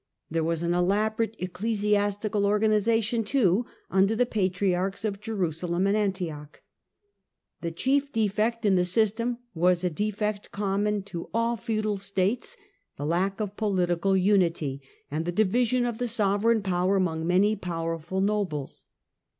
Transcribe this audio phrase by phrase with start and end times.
[0.31, 6.63] There was an elaborate ecclesiastical organization, too, under the patri archs of Jerusalem and Antioch.
[7.61, 12.57] The chief defect in the system was a defect common to all feudal states,
[12.97, 18.21] the lack of political unity, and the division of the sovereign power among many powerful
[18.21, 18.87] nobles.